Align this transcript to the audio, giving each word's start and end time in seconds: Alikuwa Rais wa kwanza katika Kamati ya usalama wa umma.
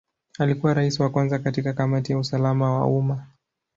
Alikuwa 0.39 0.73
Rais 0.73 0.99
wa 0.99 1.09
kwanza 1.09 1.39
katika 1.39 1.73
Kamati 1.73 2.11
ya 2.11 2.19
usalama 2.19 2.79
wa 2.79 2.87
umma. 2.87 3.27